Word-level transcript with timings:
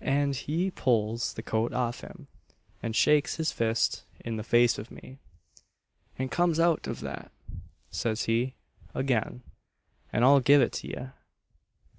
And 0.00 0.34
he 0.34 0.70
pulls 0.70 1.34
the 1.34 1.42
coat 1.42 1.74
off 1.74 2.00
him, 2.00 2.26
and 2.82 2.96
shakes 2.96 3.36
his 3.36 3.52
fist 3.52 4.04
in 4.20 4.38
the 4.38 4.42
face 4.42 4.78
of 4.78 4.90
me; 4.90 5.18
and 6.18 6.30
come 6.30 6.58
out 6.58 6.88
o' 6.88 6.94
that, 6.94 7.30
says 7.90 8.22
he, 8.24 8.54
again, 8.94 9.42
and 10.10 10.24
I'll 10.24 10.40
give 10.40 10.62
it 10.62 10.72
t' 10.72 10.88
ye. 10.96 11.08